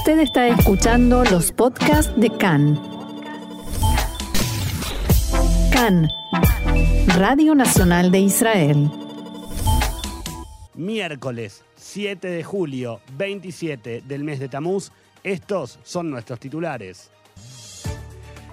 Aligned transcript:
Usted 0.00 0.20
está 0.20 0.48
escuchando 0.48 1.22
los 1.24 1.52
podcasts 1.52 2.10
de 2.16 2.30
CAN. 2.30 2.80
CAN, 5.70 6.08
Radio 7.18 7.54
Nacional 7.54 8.10
de 8.10 8.20
Israel. 8.20 8.90
Miércoles 10.74 11.64
7 11.76 12.28
de 12.28 12.42
julio, 12.42 13.02
27 13.18 14.00
del 14.08 14.24
mes 14.24 14.40
de 14.40 14.48
Tamuz, 14.48 14.90
estos 15.22 15.78
son 15.82 16.10
nuestros 16.10 16.40
titulares. 16.40 17.10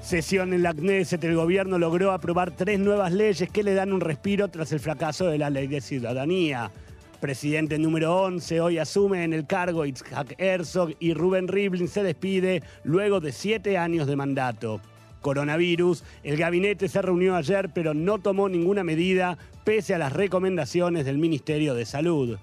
Sesión 0.02 0.54
en 0.54 0.64
la 0.64 0.74
Knesset, 0.74 1.24
el 1.24 1.36
gobierno 1.36 1.80
logró 1.80 2.12
aprobar 2.12 2.52
tres 2.58 2.78
nuevas 2.78 3.14
leyes 3.14 3.50
que 3.50 3.64
le 3.64 3.74
dan 3.74 3.94
un 3.94 4.02
respiro 4.02 4.50
tras 4.50 4.74
el 4.74 4.82
fracaso 4.82 5.28
de 5.28 5.38
la 5.38 5.50
ley 5.50 5.68
de 5.68 5.80
ciudadanía. 5.80 6.72
Presidente 7.20 7.80
número 7.80 8.16
11 8.16 8.62
hoy 8.62 8.78
asume 8.78 9.24
en 9.24 9.34
el 9.34 9.48
cargo 9.48 9.86
Itzhak 9.86 10.36
Herzog 10.38 10.94
y 11.00 11.16
Rubén 11.16 11.48
Rivlin 11.48 11.88
se 11.88 12.04
despide 12.04 12.62
luego 12.84 13.20
de 13.20 13.32
siete 13.32 13.76
años 13.76 14.06
de 14.06 14.16
mandato. 14.16 14.80
Coronavirus, 15.22 16.04
el 16.24 16.38
gabinete 16.38 16.88
se 16.88 17.02
reunió 17.02 17.36
ayer 17.36 17.72
pero 17.74 17.96
no 17.96 18.20
tomó 18.20 18.50
ninguna 18.50 18.84
medida 18.84 19.40
pese 19.64 19.96
a 19.96 19.98
las 19.98 20.14
recomendaciones 20.14 21.06
del 21.06 21.18
Ministerio 21.18 21.74
de 21.74 21.86
Salud. 21.86 22.38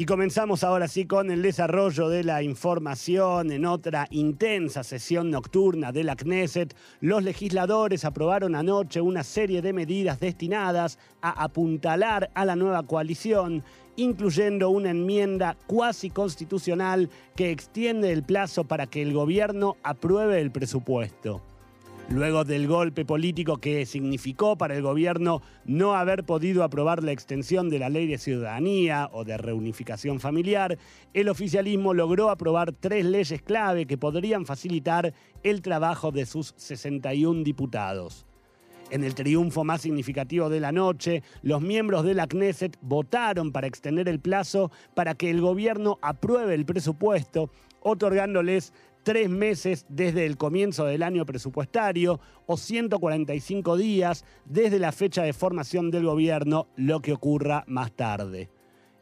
Y 0.00 0.06
comenzamos 0.06 0.62
ahora 0.62 0.86
sí 0.86 1.06
con 1.06 1.28
el 1.32 1.42
desarrollo 1.42 2.08
de 2.08 2.22
la 2.22 2.40
información. 2.44 3.50
En 3.50 3.66
otra 3.66 4.06
intensa 4.12 4.84
sesión 4.84 5.28
nocturna 5.28 5.90
de 5.90 6.04
la 6.04 6.14
Knesset, 6.14 6.72
los 7.00 7.24
legisladores 7.24 8.04
aprobaron 8.04 8.54
anoche 8.54 9.00
una 9.00 9.24
serie 9.24 9.60
de 9.60 9.72
medidas 9.72 10.20
destinadas 10.20 11.00
a 11.20 11.42
apuntalar 11.42 12.30
a 12.34 12.44
la 12.44 12.54
nueva 12.54 12.84
coalición, 12.84 13.64
incluyendo 13.96 14.70
una 14.70 14.90
enmienda 14.90 15.56
cuasi 15.66 16.10
constitucional 16.10 17.10
que 17.34 17.50
extiende 17.50 18.12
el 18.12 18.22
plazo 18.22 18.62
para 18.62 18.86
que 18.86 19.02
el 19.02 19.12
gobierno 19.12 19.78
apruebe 19.82 20.40
el 20.40 20.52
presupuesto. 20.52 21.42
Luego 22.10 22.44
del 22.44 22.66
golpe 22.66 23.04
político 23.04 23.58
que 23.58 23.84
significó 23.84 24.56
para 24.56 24.74
el 24.74 24.80
gobierno 24.80 25.42
no 25.66 25.94
haber 25.94 26.24
podido 26.24 26.64
aprobar 26.64 27.04
la 27.04 27.12
extensión 27.12 27.68
de 27.68 27.78
la 27.78 27.90
ley 27.90 28.06
de 28.06 28.16
ciudadanía 28.16 29.10
o 29.12 29.24
de 29.24 29.36
reunificación 29.36 30.18
familiar, 30.18 30.78
el 31.12 31.28
oficialismo 31.28 31.92
logró 31.92 32.30
aprobar 32.30 32.72
tres 32.72 33.04
leyes 33.04 33.42
clave 33.42 33.84
que 33.84 33.98
podrían 33.98 34.46
facilitar 34.46 35.12
el 35.42 35.60
trabajo 35.60 36.10
de 36.10 36.24
sus 36.24 36.54
61 36.56 37.42
diputados. 37.44 38.24
En 38.90 39.04
el 39.04 39.14
triunfo 39.14 39.64
más 39.64 39.82
significativo 39.82 40.48
de 40.48 40.60
la 40.60 40.72
noche, 40.72 41.22
los 41.42 41.60
miembros 41.60 42.04
de 42.04 42.14
la 42.14 42.26
Knesset 42.26 42.78
votaron 42.80 43.52
para 43.52 43.66
extender 43.66 44.08
el 44.08 44.18
plazo 44.18 44.70
para 44.94 45.14
que 45.14 45.28
el 45.28 45.42
gobierno 45.42 45.98
apruebe 46.00 46.54
el 46.54 46.64
presupuesto, 46.64 47.50
otorgándoles 47.80 48.72
tres 49.08 49.30
meses 49.30 49.86
desde 49.88 50.26
el 50.26 50.36
comienzo 50.36 50.84
del 50.84 51.02
año 51.02 51.24
presupuestario 51.24 52.20
o 52.44 52.58
145 52.58 53.78
días 53.78 54.22
desde 54.44 54.78
la 54.78 54.92
fecha 54.92 55.22
de 55.22 55.32
formación 55.32 55.90
del 55.90 56.04
gobierno, 56.04 56.68
lo 56.76 57.00
que 57.00 57.14
ocurra 57.14 57.64
más 57.66 57.90
tarde. 57.92 58.50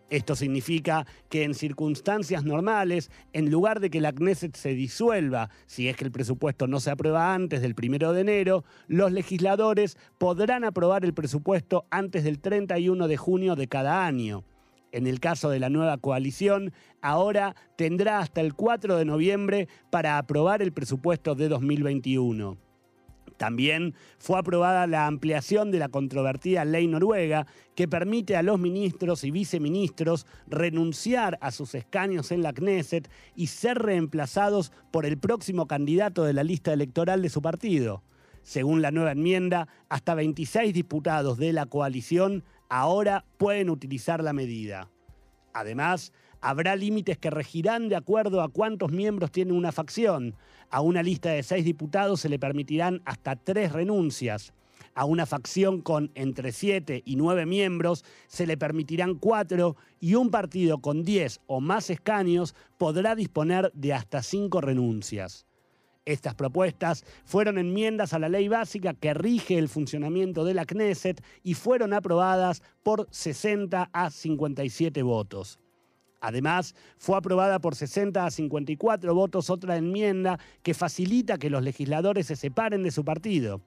Esto 0.08 0.36
significa 0.36 1.08
que 1.28 1.42
en 1.42 1.54
circunstancias 1.54 2.44
normales, 2.44 3.10
en 3.32 3.50
lugar 3.50 3.80
de 3.80 3.90
que 3.90 4.00
la 4.00 4.12
Knesset 4.12 4.54
se 4.54 4.74
disuelva, 4.76 5.50
si 5.66 5.88
es 5.88 5.96
que 5.96 6.04
el 6.04 6.12
presupuesto 6.12 6.68
no 6.68 6.78
se 6.78 6.92
aprueba 6.92 7.34
antes 7.34 7.60
del 7.60 7.74
primero 7.74 8.12
de 8.12 8.20
enero, 8.20 8.62
los 8.86 9.10
legisladores 9.10 9.98
podrán 10.18 10.62
aprobar 10.62 11.04
el 11.04 11.14
presupuesto 11.14 11.84
antes 11.90 12.22
del 12.22 12.38
31 12.38 13.08
de 13.08 13.16
junio 13.16 13.56
de 13.56 13.66
cada 13.66 14.06
año 14.06 14.44
en 14.92 15.06
el 15.06 15.20
caso 15.20 15.50
de 15.50 15.60
la 15.60 15.70
nueva 15.70 15.98
coalición, 15.98 16.72
ahora 17.02 17.54
tendrá 17.76 18.20
hasta 18.20 18.40
el 18.40 18.54
4 18.54 18.96
de 18.96 19.04
noviembre 19.04 19.68
para 19.90 20.18
aprobar 20.18 20.62
el 20.62 20.72
presupuesto 20.72 21.34
de 21.34 21.48
2021. 21.48 22.58
También 23.36 23.94
fue 24.18 24.38
aprobada 24.38 24.86
la 24.86 25.06
ampliación 25.06 25.70
de 25.70 25.78
la 25.78 25.88
controvertida 25.88 26.64
ley 26.64 26.86
noruega 26.86 27.46
que 27.74 27.88
permite 27.88 28.36
a 28.36 28.42
los 28.42 28.58
ministros 28.58 29.24
y 29.24 29.30
viceministros 29.30 30.26
renunciar 30.46 31.38
a 31.42 31.50
sus 31.50 31.74
escaños 31.74 32.32
en 32.32 32.42
la 32.42 32.52
Knesset 32.52 33.10
y 33.34 33.48
ser 33.48 33.78
reemplazados 33.78 34.72
por 34.90 35.04
el 35.04 35.18
próximo 35.18 35.66
candidato 35.66 36.24
de 36.24 36.32
la 36.32 36.44
lista 36.44 36.72
electoral 36.72 37.20
de 37.20 37.28
su 37.28 37.42
partido. 37.42 38.02
Según 38.42 38.80
la 38.80 38.92
nueva 38.92 39.12
enmienda, 39.12 39.66
hasta 39.88 40.14
26 40.14 40.72
diputados 40.72 41.36
de 41.36 41.52
la 41.52 41.66
coalición 41.66 42.44
ahora 42.68 43.24
pueden 43.38 43.70
utilizar 43.70 44.22
la 44.22 44.32
medida. 44.32 44.90
Además, 45.52 46.12
habrá 46.40 46.76
límites 46.76 47.18
que 47.18 47.30
regirán 47.30 47.88
de 47.88 47.96
acuerdo 47.96 48.42
a 48.42 48.48
cuántos 48.48 48.92
miembros 48.92 49.32
tiene 49.32 49.52
una 49.52 49.72
facción. 49.72 50.34
A 50.70 50.80
una 50.80 51.02
lista 51.02 51.30
de 51.30 51.42
seis 51.42 51.64
diputados 51.64 52.20
se 52.20 52.28
le 52.28 52.38
permitirán 52.38 53.00
hasta 53.04 53.36
tres 53.36 53.72
renuncias. 53.72 54.52
A 54.94 55.04
una 55.04 55.26
facción 55.26 55.80
con 55.80 56.10
entre 56.14 56.52
siete 56.52 57.02
y 57.04 57.16
nueve 57.16 57.46
miembros 57.46 58.04
se 58.26 58.46
le 58.46 58.56
permitirán 58.56 59.14
cuatro 59.14 59.76
y 60.00 60.14
un 60.14 60.30
partido 60.30 60.78
con 60.78 61.02
diez 61.02 61.40
o 61.46 61.60
más 61.60 61.90
escaños 61.90 62.54
podrá 62.78 63.14
disponer 63.14 63.70
de 63.74 63.94
hasta 63.94 64.22
cinco 64.22 64.60
renuncias. 64.60 65.45
Estas 66.06 66.36
propuestas 66.36 67.04
fueron 67.24 67.58
enmiendas 67.58 68.12
a 68.12 68.20
la 68.20 68.28
ley 68.28 68.46
básica 68.46 68.94
que 68.94 69.12
rige 69.12 69.58
el 69.58 69.68
funcionamiento 69.68 70.44
de 70.44 70.54
la 70.54 70.64
Knesset 70.64 71.20
y 71.42 71.54
fueron 71.54 71.92
aprobadas 71.92 72.62
por 72.84 73.08
60 73.10 73.90
a 73.92 74.10
57 74.10 75.02
votos. 75.02 75.58
Además, 76.20 76.76
fue 76.96 77.16
aprobada 77.16 77.58
por 77.58 77.74
60 77.74 78.24
a 78.24 78.30
54 78.30 79.14
votos 79.14 79.50
otra 79.50 79.76
enmienda 79.76 80.38
que 80.62 80.74
facilita 80.74 81.38
que 81.38 81.50
los 81.50 81.64
legisladores 81.64 82.28
se 82.28 82.36
separen 82.36 82.84
de 82.84 82.92
su 82.92 83.04
partido. 83.04 83.60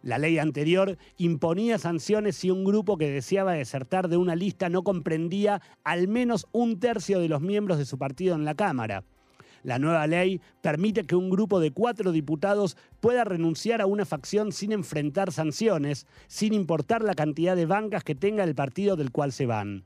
La 0.00 0.16
ley 0.16 0.38
anterior 0.38 0.96
imponía 1.18 1.76
sanciones 1.78 2.36
si 2.36 2.52
un 2.52 2.64
grupo 2.64 2.98
que 2.98 3.10
deseaba 3.10 3.54
desertar 3.54 4.08
de 4.08 4.16
una 4.16 4.36
lista 4.36 4.68
no 4.68 4.84
comprendía 4.84 5.60
al 5.82 6.06
menos 6.06 6.46
un 6.52 6.78
tercio 6.78 7.18
de 7.18 7.28
los 7.28 7.42
miembros 7.42 7.78
de 7.78 7.84
su 7.84 7.98
partido 7.98 8.36
en 8.36 8.44
la 8.44 8.54
Cámara. 8.54 9.02
La 9.62 9.78
nueva 9.78 10.06
ley 10.06 10.40
permite 10.62 11.04
que 11.04 11.16
un 11.16 11.30
grupo 11.30 11.60
de 11.60 11.70
cuatro 11.70 12.12
diputados 12.12 12.76
pueda 13.00 13.24
renunciar 13.24 13.80
a 13.80 13.86
una 13.86 14.06
facción 14.06 14.52
sin 14.52 14.72
enfrentar 14.72 15.32
sanciones, 15.32 16.06
sin 16.28 16.54
importar 16.54 17.02
la 17.02 17.14
cantidad 17.14 17.56
de 17.56 17.66
bancas 17.66 18.04
que 18.04 18.14
tenga 18.14 18.44
el 18.44 18.54
partido 18.54 18.96
del 18.96 19.10
cual 19.10 19.32
se 19.32 19.46
van. 19.46 19.84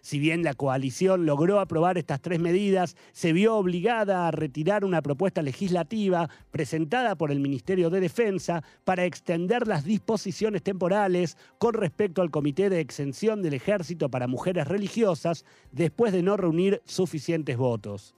Si 0.00 0.18
bien 0.18 0.42
la 0.42 0.54
coalición 0.54 1.26
logró 1.26 1.60
aprobar 1.60 1.98
estas 1.98 2.20
tres 2.20 2.38
medidas, 2.38 2.96
se 3.12 3.32
vio 3.32 3.56
obligada 3.56 4.26
a 4.26 4.30
retirar 4.30 4.84
una 4.84 5.02
propuesta 5.02 5.42
legislativa 5.42 6.30
presentada 6.50 7.16
por 7.16 7.30
el 7.30 7.40
Ministerio 7.40 7.90
de 7.90 8.00
Defensa 8.00 8.62
para 8.84 9.04
extender 9.04 9.66
las 9.66 9.84
disposiciones 9.84 10.62
temporales 10.62 11.36
con 11.58 11.74
respecto 11.74 12.22
al 12.22 12.30
Comité 12.30 12.70
de 12.70 12.80
Exención 12.80 13.42
del 13.42 13.54
Ejército 13.54 14.08
para 14.08 14.28
Mujeres 14.28 14.68
Religiosas 14.68 15.44
después 15.72 16.12
de 16.12 16.22
no 16.22 16.36
reunir 16.36 16.80
suficientes 16.84 17.56
votos. 17.56 18.14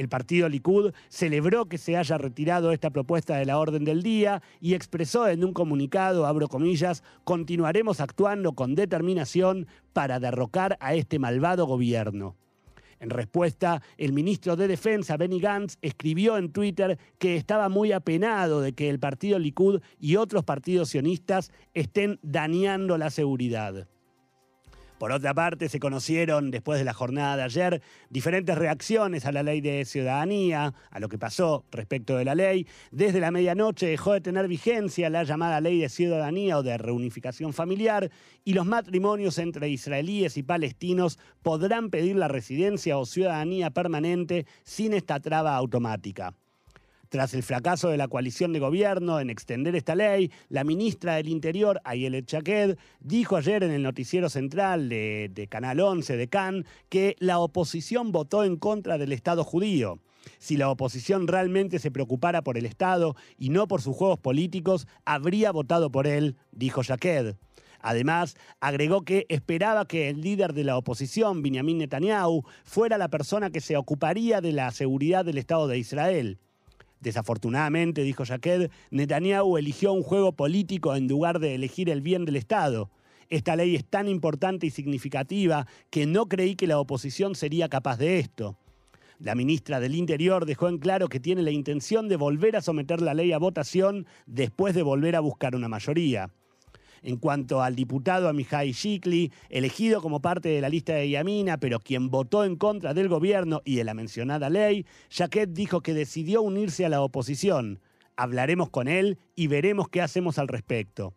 El 0.00 0.08
partido 0.08 0.48
Likud 0.48 0.94
celebró 1.10 1.66
que 1.66 1.76
se 1.76 1.98
haya 1.98 2.16
retirado 2.16 2.72
esta 2.72 2.88
propuesta 2.88 3.36
de 3.36 3.44
la 3.44 3.58
orden 3.58 3.84
del 3.84 4.02
día 4.02 4.40
y 4.58 4.72
expresó 4.72 5.28
en 5.28 5.44
un 5.44 5.52
comunicado, 5.52 6.24
abro 6.24 6.48
comillas, 6.48 7.02
continuaremos 7.24 8.00
actuando 8.00 8.54
con 8.54 8.74
determinación 8.74 9.66
para 9.92 10.18
derrocar 10.18 10.78
a 10.80 10.94
este 10.94 11.18
malvado 11.18 11.66
gobierno. 11.66 12.34
En 12.98 13.10
respuesta, 13.10 13.82
el 13.98 14.14
ministro 14.14 14.56
de 14.56 14.68
Defensa, 14.68 15.18
Benny 15.18 15.38
Gantz, 15.38 15.76
escribió 15.82 16.38
en 16.38 16.50
Twitter 16.50 16.98
que 17.18 17.36
estaba 17.36 17.68
muy 17.68 17.92
apenado 17.92 18.62
de 18.62 18.72
que 18.72 18.88
el 18.88 19.00
partido 19.00 19.38
Likud 19.38 19.82
y 19.98 20.16
otros 20.16 20.44
partidos 20.44 20.88
sionistas 20.88 21.52
estén 21.74 22.18
dañando 22.22 22.96
la 22.96 23.10
seguridad. 23.10 23.86
Por 25.00 25.12
otra 25.12 25.32
parte, 25.32 25.70
se 25.70 25.80
conocieron 25.80 26.50
después 26.50 26.78
de 26.78 26.84
la 26.84 26.92
jornada 26.92 27.34
de 27.34 27.42
ayer 27.44 27.82
diferentes 28.10 28.58
reacciones 28.58 29.24
a 29.24 29.32
la 29.32 29.42
ley 29.42 29.62
de 29.62 29.86
ciudadanía, 29.86 30.74
a 30.90 31.00
lo 31.00 31.08
que 31.08 31.16
pasó 31.16 31.64
respecto 31.70 32.18
de 32.18 32.26
la 32.26 32.34
ley. 32.34 32.66
Desde 32.90 33.18
la 33.18 33.30
medianoche 33.30 33.86
dejó 33.86 34.12
de 34.12 34.20
tener 34.20 34.46
vigencia 34.46 35.08
la 35.08 35.24
llamada 35.24 35.62
ley 35.62 35.80
de 35.80 35.88
ciudadanía 35.88 36.58
o 36.58 36.62
de 36.62 36.76
reunificación 36.76 37.54
familiar 37.54 38.10
y 38.44 38.52
los 38.52 38.66
matrimonios 38.66 39.38
entre 39.38 39.70
israelíes 39.70 40.36
y 40.36 40.42
palestinos 40.42 41.18
podrán 41.40 41.88
pedir 41.88 42.16
la 42.16 42.28
residencia 42.28 42.98
o 42.98 43.06
ciudadanía 43.06 43.70
permanente 43.70 44.44
sin 44.64 44.92
esta 44.92 45.18
traba 45.18 45.56
automática. 45.56 46.34
Tras 47.10 47.34
el 47.34 47.42
fracaso 47.42 47.88
de 47.88 47.96
la 47.96 48.06
coalición 48.06 48.52
de 48.52 48.60
gobierno 48.60 49.18
en 49.18 49.30
extender 49.30 49.74
esta 49.74 49.96
ley, 49.96 50.30
la 50.48 50.62
ministra 50.62 51.16
del 51.16 51.26
Interior, 51.26 51.80
Ayelet 51.82 52.24
Chaked, 52.24 52.78
dijo 53.00 53.34
ayer 53.34 53.64
en 53.64 53.72
el 53.72 53.82
noticiero 53.82 54.28
central 54.30 54.88
de, 54.88 55.28
de 55.34 55.48
Canal 55.48 55.80
11 55.80 56.16
de 56.16 56.28
Cannes 56.28 56.66
que 56.88 57.16
la 57.18 57.40
oposición 57.40 58.12
votó 58.12 58.44
en 58.44 58.56
contra 58.56 58.96
del 58.96 59.10
Estado 59.10 59.42
judío. 59.42 59.98
Si 60.38 60.56
la 60.56 60.70
oposición 60.70 61.26
realmente 61.26 61.80
se 61.80 61.90
preocupara 61.90 62.42
por 62.42 62.56
el 62.56 62.64
Estado 62.64 63.16
y 63.36 63.48
no 63.48 63.66
por 63.66 63.82
sus 63.82 63.96
juegos 63.96 64.20
políticos, 64.20 64.86
habría 65.04 65.50
votado 65.50 65.90
por 65.90 66.06
él, 66.06 66.36
dijo 66.52 66.84
Jaqued. 66.84 67.34
Además, 67.80 68.36
agregó 68.60 69.02
que 69.02 69.26
esperaba 69.28 69.84
que 69.84 70.10
el 70.10 70.20
líder 70.20 70.52
de 70.52 70.62
la 70.62 70.76
oposición, 70.76 71.42
Benjamin 71.42 71.78
Netanyahu, 71.78 72.44
fuera 72.62 72.98
la 72.98 73.08
persona 73.08 73.50
que 73.50 73.60
se 73.60 73.76
ocuparía 73.76 74.40
de 74.40 74.52
la 74.52 74.70
seguridad 74.70 75.24
del 75.24 75.38
Estado 75.38 75.66
de 75.66 75.78
Israel. 75.78 76.38
Desafortunadamente, 77.00 78.02
dijo 78.02 78.24
Jaqued, 78.24 78.70
Netanyahu 78.90 79.56
eligió 79.56 79.92
un 79.92 80.02
juego 80.02 80.32
político 80.32 80.94
en 80.94 81.08
lugar 81.08 81.40
de 81.40 81.54
elegir 81.54 81.88
el 81.88 82.02
bien 82.02 82.24
del 82.24 82.36
Estado. 82.36 82.90
Esta 83.30 83.56
ley 83.56 83.74
es 83.74 83.84
tan 83.84 84.08
importante 84.08 84.66
y 84.66 84.70
significativa 84.70 85.66
que 85.88 86.06
no 86.06 86.26
creí 86.26 86.56
que 86.56 86.66
la 86.66 86.78
oposición 86.78 87.34
sería 87.34 87.68
capaz 87.68 87.96
de 87.96 88.18
esto. 88.18 88.56
La 89.18 89.34
ministra 89.34 89.80
del 89.80 89.94
Interior 89.94 90.46
dejó 90.46 90.68
en 90.68 90.78
claro 90.78 91.08
que 91.08 91.20
tiene 91.20 91.42
la 91.42 91.50
intención 91.50 92.08
de 92.08 92.16
volver 92.16 92.56
a 92.56 92.62
someter 92.62 93.00
la 93.00 93.14
ley 93.14 93.32
a 93.32 93.38
votación 93.38 94.06
después 94.26 94.74
de 94.74 94.82
volver 94.82 95.14
a 95.14 95.20
buscar 95.20 95.54
una 95.54 95.68
mayoría. 95.68 96.30
En 97.02 97.16
cuanto 97.16 97.62
al 97.62 97.76
diputado 97.76 98.28
Amihai 98.28 98.72
Shikli, 98.72 99.32
elegido 99.48 100.02
como 100.02 100.20
parte 100.20 100.50
de 100.50 100.60
la 100.60 100.68
lista 100.68 100.94
de 100.94 101.08
Yamina, 101.08 101.56
pero 101.56 101.80
quien 101.80 102.10
votó 102.10 102.44
en 102.44 102.56
contra 102.56 102.92
del 102.92 103.08
gobierno 103.08 103.62
y 103.64 103.76
de 103.76 103.84
la 103.84 103.94
mencionada 103.94 104.50
ley, 104.50 104.84
Jaquet 105.10 105.50
dijo 105.50 105.80
que 105.80 105.94
decidió 105.94 106.42
unirse 106.42 106.84
a 106.84 106.90
la 106.90 107.00
oposición. 107.00 107.80
Hablaremos 108.16 108.68
con 108.68 108.86
él 108.86 109.18
y 109.34 109.46
veremos 109.46 109.88
qué 109.88 110.02
hacemos 110.02 110.38
al 110.38 110.48
respecto. 110.48 111.14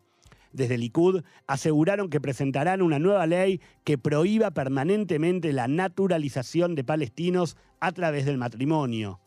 Desde 0.53 0.77
Likud 0.77 1.23
aseguraron 1.47 2.09
que 2.09 2.21
presentarán 2.21 2.81
una 2.81 2.99
nueva 2.99 3.25
ley 3.25 3.59
que 3.83 3.97
prohíba 3.97 4.51
permanentemente 4.51 5.51
la 5.51 5.67
naturalización 5.67 6.75
de 6.75 6.83
palestinos 6.83 7.57
a 7.79 7.91
través 7.91 8.25
del 8.25 8.37
matrimonio. 8.37 9.19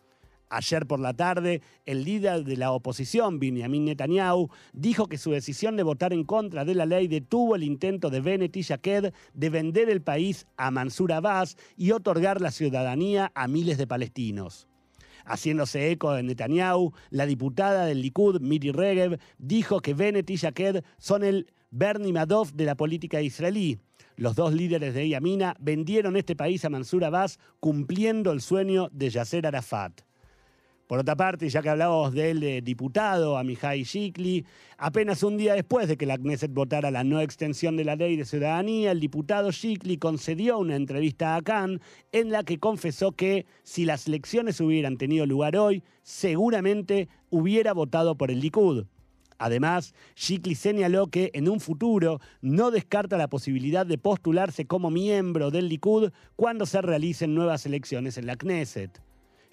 Ayer 0.48 0.86
por 0.86 1.00
la 1.00 1.12
tarde, 1.12 1.60
el 1.86 2.04
líder 2.04 2.44
de 2.44 2.56
la 2.56 2.70
oposición, 2.70 3.40
Benjamin 3.40 3.84
Netanyahu, 3.86 4.48
dijo 4.72 5.08
que 5.08 5.18
su 5.18 5.32
decisión 5.32 5.76
de 5.76 5.82
votar 5.82 6.12
en 6.12 6.24
contra 6.24 6.64
de 6.64 6.76
la 6.76 6.86
ley 6.86 7.08
detuvo 7.08 7.56
el 7.56 7.64
intento 7.64 8.10
de 8.10 8.20
Bennett 8.20 8.56
y 8.56 8.62
Jaqued 8.62 9.12
de 9.34 9.50
vender 9.50 9.90
el 9.90 10.02
país 10.02 10.46
a 10.56 10.70
Mansur 10.70 11.12
Abbas 11.12 11.56
y 11.76 11.90
otorgar 11.90 12.40
la 12.40 12.52
ciudadanía 12.52 13.32
a 13.34 13.48
miles 13.48 13.76
de 13.76 13.88
palestinos. 13.88 14.68
Haciéndose 15.24 15.90
eco 15.90 16.12
de 16.12 16.22
Netanyahu, 16.22 16.92
la 17.10 17.26
diputada 17.26 17.84
del 17.84 18.00
Likud, 18.00 18.40
Miri 18.40 18.70
Regev, 18.70 19.18
dijo 19.38 19.80
que 19.80 19.94
Bennett 19.94 20.30
y 20.30 20.36
Jaqued 20.36 20.84
son 20.98 21.24
el 21.24 21.50
Bernie 21.72 22.12
Madoff 22.12 22.52
de 22.52 22.66
la 22.66 22.76
política 22.76 23.20
israelí. 23.20 23.80
Los 24.14 24.36
dos 24.36 24.54
líderes 24.54 24.94
de 24.94 25.08
Yamina 25.08 25.56
vendieron 25.58 26.16
este 26.16 26.36
país 26.36 26.64
a 26.64 26.70
Mansur 26.70 27.04
Abbas 27.04 27.40
cumpliendo 27.58 28.30
el 28.30 28.40
sueño 28.40 28.88
de 28.92 29.10
Yasser 29.10 29.44
Arafat. 29.44 30.05
Por 30.86 31.00
otra 31.00 31.16
parte, 31.16 31.48
ya 31.48 31.62
que 31.62 31.68
hablamos 31.68 32.12
del 32.12 32.42
eh, 32.44 32.60
diputado 32.62 33.36
Amihai 33.36 33.82
Shikli, 33.82 34.46
apenas 34.78 35.24
un 35.24 35.36
día 35.36 35.54
después 35.54 35.88
de 35.88 35.96
que 35.96 36.06
la 36.06 36.16
Knesset 36.16 36.52
votara 36.52 36.92
la 36.92 37.02
no 37.02 37.20
extensión 37.20 37.76
de 37.76 37.84
la 37.84 37.96
ley 37.96 38.16
de 38.16 38.24
ciudadanía, 38.24 38.92
el 38.92 39.00
diputado 39.00 39.50
Shikli 39.50 39.96
concedió 39.98 40.58
una 40.58 40.76
entrevista 40.76 41.34
a 41.34 41.42
Khan 41.42 41.80
en 42.12 42.30
la 42.30 42.44
que 42.44 42.60
confesó 42.60 43.10
que 43.10 43.46
si 43.64 43.84
las 43.84 44.06
elecciones 44.06 44.60
hubieran 44.60 44.96
tenido 44.96 45.26
lugar 45.26 45.56
hoy, 45.56 45.82
seguramente 46.04 47.08
hubiera 47.30 47.72
votado 47.72 48.16
por 48.16 48.30
el 48.30 48.38
Likud. 48.38 48.84
Además, 49.38 49.92
Shikli 50.14 50.54
señaló 50.54 51.08
que 51.08 51.32
en 51.34 51.48
un 51.48 51.58
futuro 51.58 52.20
no 52.42 52.70
descarta 52.70 53.18
la 53.18 53.28
posibilidad 53.28 53.84
de 53.84 53.98
postularse 53.98 54.66
como 54.66 54.90
miembro 54.92 55.50
del 55.50 55.68
Likud 55.68 56.12
cuando 56.36 56.64
se 56.64 56.80
realicen 56.80 57.34
nuevas 57.34 57.66
elecciones 57.66 58.18
en 58.18 58.26
la 58.26 58.36
Knesset. 58.36 59.05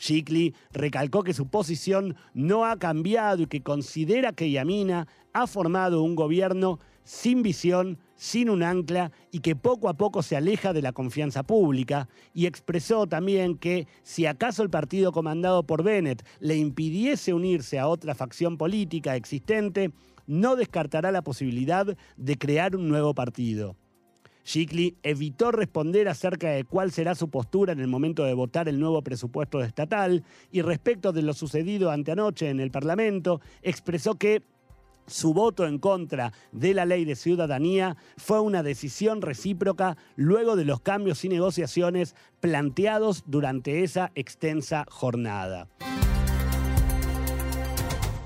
Shikli 0.04 0.54
recalcó 0.74 1.24
que 1.24 1.34
su 1.34 1.48
posición 1.48 2.16
no 2.34 2.66
ha 2.66 2.78
cambiado 2.78 3.44
y 3.44 3.48
que 3.48 3.64
considera 3.64 4.34
que 4.34 4.52
Yamina 4.52 5.08
ha 5.32 5.48
formado 5.48 6.04
un 6.04 6.16
gobierno 6.16 6.80
sin 7.06 7.42
visión, 7.42 8.00
sin 8.16 8.50
un 8.50 8.64
ancla 8.64 9.12
y 9.32 9.40
que 9.40 9.56
poco 9.56 9.88
a 9.88 9.94
poco 9.94 10.22
se 10.22 10.36
aleja 10.36 10.74
de 10.74 10.82
la 10.82 10.92
confianza 10.92 11.44
pública 11.44 12.10
y 12.34 12.48
expresó 12.48 13.08
también 13.08 13.58
que 13.58 13.88
si 14.04 14.26
acaso 14.26 14.62
el 14.62 14.70
partido 14.70 15.14
comandado 15.14 15.64
por 15.64 15.84
Bennett 15.84 16.26
le 16.40 16.58
impidiese 16.58 17.34
unirse 17.34 17.80
a 17.80 17.88
otra 17.88 18.14
facción 18.14 18.58
política 18.58 19.16
existente, 19.16 19.92
no 20.28 20.58
descartará 20.58 21.14
la 21.14 21.22
posibilidad 21.22 21.98
de 22.18 22.38
crear 22.38 22.76
un 22.76 22.90
nuevo 22.90 23.14
partido. 23.14 23.78
Shikli 24.44 24.98
evitó 25.04 25.52
responder 25.52 26.08
acerca 26.08 26.50
de 26.50 26.66
cuál 26.66 26.92
será 26.92 27.16
su 27.16 27.30
postura 27.30 27.74
en 27.74 27.80
el 27.80 27.88
momento 27.88 28.24
de 28.24 28.34
votar 28.34 28.68
el 28.68 28.80
nuevo 28.80 29.02
presupuesto 29.02 29.62
estatal 29.64 30.24
y 30.52 30.62
respecto 30.62 31.14
de 31.14 31.22
lo 31.22 31.34
sucedido 31.34 31.92
anteanoche 31.92 32.50
en 32.50 32.60
el 32.60 32.72
Parlamento, 32.72 33.40
expresó 33.62 34.16
que 34.16 34.44
su 35.06 35.34
voto 35.34 35.66
en 35.68 35.80
contra 35.80 36.32
de 36.52 36.74
la 36.74 36.86
ley 36.86 37.06
de 37.06 37.16
ciudadanía 37.16 37.98
fue 38.18 38.40
una 38.40 38.64
decisión 38.64 39.22
recíproca 39.22 39.98
luego 40.16 40.56
de 40.56 40.66
los 40.66 40.82
cambios 40.82 41.24
y 41.26 41.30
negociaciones 41.30 42.16
planteados 42.40 43.24
durante 43.28 43.84
esa 43.84 44.12
extensa 44.16 44.86
jornada. 44.90 45.68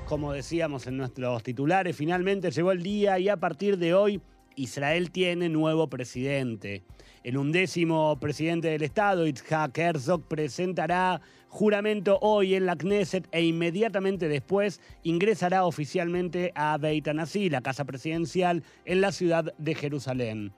Como 0.05 0.31
decíamos 0.31 0.87
en 0.87 0.97
nuestros 0.97 1.43
titulares, 1.43 1.95
finalmente 1.95 2.51
llegó 2.51 2.71
el 2.71 2.81
día 2.81 3.19
y 3.19 3.27
a 3.27 3.37
partir 3.37 3.77
de 3.77 3.93
hoy 3.93 4.21
Israel 4.57 5.11
tiene 5.11 5.47
nuevo 5.49 5.87
presidente. 5.87 6.83
El 7.23 7.37
undécimo 7.37 8.19
presidente 8.19 8.67
del 8.69 8.81
Estado, 8.81 9.27
Itzhak 9.27 9.77
Herzog, 9.77 10.27
presentará 10.27 11.21
juramento 11.47 12.17
hoy 12.21 12.55
en 12.55 12.65
la 12.65 12.75
Knesset 12.75 13.27
e 13.31 13.43
inmediatamente 13.43 14.27
después 14.27 14.81
ingresará 15.03 15.63
oficialmente 15.63 16.51
a 16.55 16.77
Beit 16.77 17.07
Anasí, 17.07 17.49
la 17.49 17.61
casa 17.61 17.85
presidencial, 17.85 18.63
en 18.85 19.01
la 19.01 19.11
ciudad 19.11 19.53
de 19.57 19.75
Jerusalén. 19.75 20.53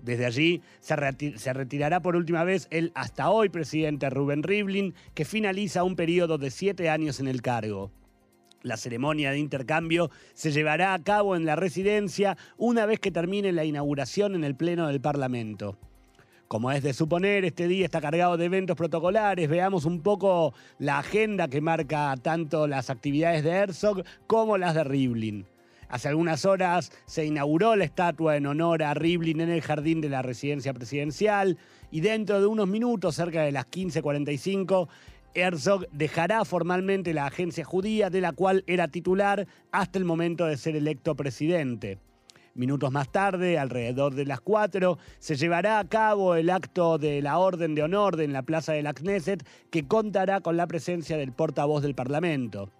Desde 0.00 0.26
allí 0.26 0.62
se, 0.80 0.94
se, 1.36 1.52
retirará 1.52 2.00
por 2.00 2.16
última 2.16 2.44
vez 2.44 2.68
el 2.70 2.92
hasta 2.94 3.30
hoy 3.30 3.48
presidente 3.48 4.08
Rubén 4.08 4.42
Rivlin, 4.42 4.94
que 5.14 5.24
finaliza 5.24 5.84
un 5.84 5.96
periodo 5.96 6.38
de 6.38 6.50
siete 6.50 6.88
años 6.88 7.20
en 7.20 7.28
el 7.28 7.42
cargo. 7.42 7.90
La 8.62 8.76
ceremonia 8.76 9.30
de 9.30 9.38
intercambio 9.38 10.10
se 10.34 10.52
llevará 10.52 10.92
a 10.92 11.02
cabo 11.02 11.34
en 11.34 11.46
la 11.46 11.56
residencia 11.56 12.36
una 12.58 12.84
vez 12.84 13.00
que 13.00 13.10
termine 13.10 13.52
la 13.52 13.64
inauguración 13.64 14.34
en 14.34 14.44
el 14.44 14.54
Pleno 14.54 14.86
del 14.86 15.00
Parlamento. 15.00 15.78
Como 16.46 16.70
es 16.70 16.82
de 16.82 16.92
suponer, 16.92 17.44
este 17.44 17.68
día 17.68 17.86
está 17.86 18.00
cargado 18.00 18.36
de 18.36 18.46
eventos 18.46 18.76
protocolares. 18.76 19.48
Veamos 19.48 19.84
un 19.86 20.02
poco 20.02 20.52
la 20.78 20.98
agenda 20.98 21.48
que 21.48 21.60
marca 21.60 22.14
tanto 22.20 22.66
las 22.66 22.90
actividades 22.90 23.44
de 23.44 23.50
Herzog 23.50 24.04
como 24.26 24.58
las 24.58 24.74
de 24.74 24.84
Rivlin. 24.84 25.46
Hace 25.88 26.08
algunas 26.08 26.44
horas 26.44 26.92
se 27.06 27.24
inauguró 27.24 27.76
la 27.76 27.84
estatua 27.84 28.36
en 28.36 28.46
honor 28.46 28.82
a 28.82 28.94
Rivlin 28.94 29.40
en 29.40 29.50
el 29.50 29.62
jardín 29.62 30.00
de 30.00 30.08
la 30.08 30.22
residencia 30.22 30.74
presidencial 30.74 31.56
y 31.90 32.00
dentro 32.00 32.40
de 32.40 32.46
unos 32.46 32.68
minutos, 32.68 33.16
cerca 33.16 33.42
de 33.42 33.52
las 33.52 33.66
15.45, 33.66 34.88
Herzog 35.34 35.86
dejará 35.92 36.44
formalmente 36.44 37.14
la 37.14 37.26
agencia 37.26 37.64
judía 37.64 38.10
de 38.10 38.20
la 38.20 38.32
cual 38.32 38.64
era 38.66 38.88
titular 38.88 39.46
hasta 39.70 39.98
el 39.98 40.04
momento 40.04 40.46
de 40.46 40.56
ser 40.56 40.76
electo 40.76 41.14
presidente. 41.14 41.98
Minutos 42.54 42.90
más 42.90 43.10
tarde, 43.12 43.58
alrededor 43.58 44.14
de 44.14 44.26
las 44.26 44.40
4, 44.40 44.98
se 45.18 45.36
llevará 45.36 45.78
a 45.78 45.88
cabo 45.88 46.34
el 46.34 46.50
acto 46.50 46.98
de 46.98 47.22
la 47.22 47.38
Orden 47.38 47.76
de 47.76 47.84
Honor 47.84 48.20
en 48.20 48.32
la 48.32 48.42
Plaza 48.42 48.72
de 48.72 48.82
la 48.82 48.92
Knesset 48.92 49.46
que 49.70 49.86
contará 49.86 50.40
con 50.40 50.56
la 50.56 50.66
presencia 50.66 51.16
del 51.16 51.32
portavoz 51.32 51.82
del 51.82 51.94
Parlamento. 51.94 52.70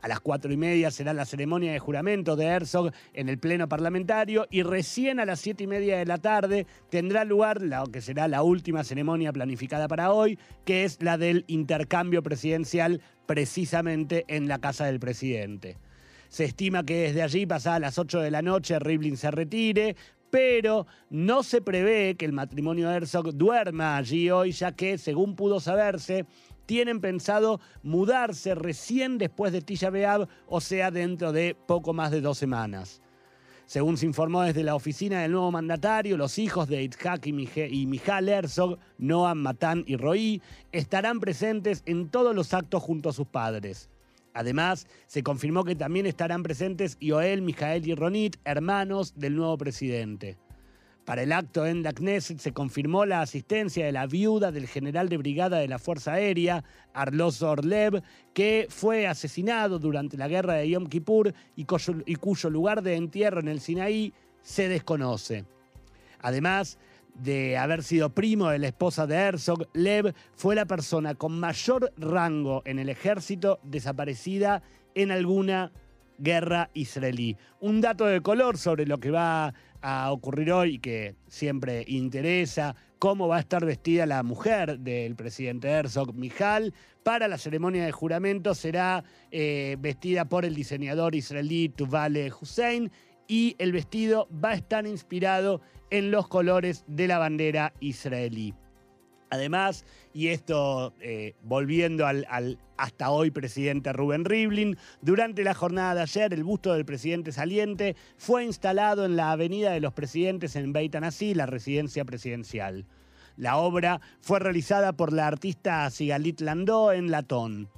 A 0.00 0.08
las 0.08 0.20
cuatro 0.20 0.52
y 0.52 0.56
media 0.56 0.90
será 0.90 1.12
la 1.12 1.24
ceremonia 1.24 1.72
de 1.72 1.78
juramento 1.80 2.36
de 2.36 2.46
Herzog 2.46 2.92
en 3.14 3.28
el 3.28 3.38
Pleno 3.38 3.68
Parlamentario 3.68 4.46
y 4.50 4.62
recién 4.62 5.18
a 5.18 5.24
las 5.24 5.40
siete 5.40 5.64
y 5.64 5.66
media 5.66 5.98
de 5.98 6.06
la 6.06 6.18
tarde 6.18 6.66
tendrá 6.88 7.24
lugar 7.24 7.60
lo 7.60 7.84
que 7.86 8.00
será 8.00 8.28
la 8.28 8.42
última 8.42 8.84
ceremonia 8.84 9.32
planificada 9.32 9.88
para 9.88 10.12
hoy, 10.12 10.38
que 10.64 10.84
es 10.84 11.02
la 11.02 11.18
del 11.18 11.44
intercambio 11.48 12.22
presidencial 12.22 13.02
precisamente 13.26 14.24
en 14.28 14.46
la 14.46 14.58
Casa 14.58 14.86
del 14.86 15.00
Presidente. 15.00 15.78
Se 16.28 16.44
estima 16.44 16.84
que 16.84 17.02
desde 17.02 17.22
allí, 17.22 17.46
pasadas 17.46 17.80
las 17.80 17.98
8 17.98 18.20
de 18.20 18.30
la 18.30 18.42
noche, 18.42 18.78
Rivlin 18.78 19.16
se 19.16 19.30
retire, 19.30 19.96
pero 20.30 20.86
no 21.10 21.42
se 21.42 21.62
prevé 21.62 22.16
que 22.16 22.26
el 22.26 22.32
matrimonio 22.32 22.90
Herzog 22.90 23.32
duerma 23.34 23.96
allí 23.96 24.30
hoy, 24.30 24.52
ya 24.52 24.72
que, 24.72 24.98
según 24.98 25.34
pudo 25.36 25.58
saberse, 25.58 26.26
tienen 26.68 27.00
pensado 27.00 27.60
mudarse 27.82 28.54
recién 28.54 29.16
después 29.16 29.54
de 29.54 29.62
Tisha 29.62 29.88
B'Av, 29.88 30.28
o 30.46 30.60
sea, 30.60 30.90
dentro 30.90 31.32
de 31.32 31.56
poco 31.66 31.94
más 31.94 32.10
de 32.10 32.20
dos 32.20 32.36
semanas. 32.36 33.00
Según 33.64 33.96
se 33.96 34.04
informó 34.04 34.42
desde 34.42 34.62
la 34.62 34.74
oficina 34.74 35.22
del 35.22 35.32
nuevo 35.32 35.50
mandatario, 35.50 36.18
los 36.18 36.38
hijos 36.38 36.68
de 36.68 36.82
Itzhak 36.82 37.26
y, 37.26 37.86
Mijal 37.86 38.28
Herzog, 38.28 38.78
Noam, 38.98 39.38
Matan 39.38 39.82
y 39.86 39.96
Roí, 39.96 40.42
estarán 40.70 41.20
presentes 41.20 41.82
en 41.86 42.10
todos 42.10 42.34
los 42.34 42.52
actos 42.52 42.82
junto 42.82 43.08
a 43.08 43.14
sus 43.14 43.26
padres. 43.26 43.88
Además, 44.34 44.86
se 45.06 45.22
confirmó 45.22 45.64
que 45.64 45.74
también 45.74 46.04
estarán 46.04 46.42
presentes 46.42 46.98
Yoel, 47.00 47.40
Mijael 47.40 47.88
y 47.88 47.94
Ronit, 47.94 48.36
hermanos 48.44 49.14
del 49.16 49.36
nuevo 49.36 49.56
presidente. 49.56 50.36
Para 51.08 51.22
el 51.22 51.32
acto 51.32 51.64
en 51.64 51.82
la 51.82 51.94
Knesset 51.94 52.38
se 52.38 52.52
confirmó 52.52 53.06
la 53.06 53.22
asistencia 53.22 53.86
de 53.86 53.92
la 53.92 54.06
viuda 54.06 54.52
del 54.52 54.68
general 54.68 55.08
de 55.08 55.16
brigada 55.16 55.56
de 55.56 55.66
la 55.66 55.78
Fuerza 55.78 56.12
Aérea, 56.12 56.64
Arlos 56.92 57.40
Orlev, 57.40 58.02
que 58.34 58.66
fue 58.68 59.06
asesinado 59.06 59.78
durante 59.78 60.18
la 60.18 60.28
guerra 60.28 60.56
de 60.56 60.68
Yom 60.68 60.86
Kippur 60.86 61.32
y 61.56 61.64
cuyo, 61.64 61.94
y 62.04 62.16
cuyo 62.16 62.50
lugar 62.50 62.82
de 62.82 62.96
entierro 62.96 63.40
en 63.40 63.48
el 63.48 63.60
Sinaí 63.60 64.12
se 64.42 64.68
desconoce. 64.68 65.46
Además, 66.20 66.76
de 67.14 67.56
haber 67.56 67.84
sido 67.84 68.10
primo 68.10 68.50
de 68.50 68.58
la 68.58 68.66
esposa 68.66 69.06
de 69.06 69.16
Herzog, 69.16 69.66
Lev 69.72 70.12
fue 70.34 70.54
la 70.54 70.66
persona 70.66 71.14
con 71.14 71.40
mayor 71.40 71.90
rango 71.96 72.60
en 72.66 72.78
el 72.78 72.90
ejército 72.90 73.60
desaparecida 73.62 74.62
en 74.94 75.10
alguna 75.10 75.72
guerra 76.18 76.70
israelí. 76.74 77.36
Un 77.60 77.80
dato 77.80 78.06
de 78.06 78.20
color 78.20 78.58
sobre 78.58 78.86
lo 78.86 78.98
que 78.98 79.10
va 79.10 79.54
a 79.80 80.12
ocurrir 80.12 80.52
hoy 80.52 80.78
que 80.78 81.14
siempre 81.28 81.84
interesa, 81.86 82.74
cómo 82.98 83.28
va 83.28 83.36
a 83.36 83.40
estar 83.40 83.64
vestida 83.64 84.06
la 84.06 84.22
mujer 84.22 84.78
del 84.80 85.14
presidente 85.14 85.68
Herzog, 85.68 86.14
Mijal. 86.14 86.74
Para 87.02 87.28
la 87.28 87.38
ceremonia 87.38 87.84
de 87.84 87.92
juramento 87.92 88.54
será 88.54 89.04
eh, 89.30 89.76
vestida 89.78 90.26
por 90.26 90.44
el 90.44 90.54
diseñador 90.54 91.14
israelí 91.14 91.68
Tuvale 91.68 92.30
Hussein 92.38 92.90
y 93.26 93.54
el 93.58 93.72
vestido 93.72 94.28
va 94.32 94.50
a 94.50 94.54
estar 94.54 94.86
inspirado 94.86 95.60
en 95.90 96.10
los 96.10 96.28
colores 96.28 96.84
de 96.86 97.08
la 97.08 97.18
bandera 97.18 97.72
israelí. 97.80 98.54
Además, 99.30 99.84
y 100.12 100.28
esto 100.28 100.94
eh, 101.00 101.34
volviendo 101.42 102.06
al, 102.06 102.58
hasta 102.76 103.10
hoy 103.10 103.30
presidente 103.30 103.92
Rubén 103.92 104.24
Rivlin, 104.24 104.76
durante 105.02 105.44
la 105.44 105.54
jornada 105.54 105.94
de 105.94 106.00
ayer 106.02 106.32
el 106.32 106.44
busto 106.44 106.72
del 106.72 106.84
presidente 106.84 107.32
saliente 107.32 107.96
fue 108.16 108.44
instalado 108.44 109.04
en 109.04 109.16
la 109.16 109.32
Avenida 109.32 109.70
de 109.70 109.80
los 109.80 109.92
Presidentes 109.92 110.56
en 110.56 110.72
Beit 110.72 110.94
Anasí, 110.94 111.34
la 111.34 111.46
residencia 111.46 112.04
presidencial. 112.04 112.86
La 113.36 113.58
obra 113.58 114.00
fue 114.20 114.38
realizada 114.38 114.94
por 114.94 115.12
la 115.12 115.26
artista 115.26 115.88
Sigalit 115.90 116.40
Landó 116.40 116.92
en 116.92 117.10
latón 117.10 117.68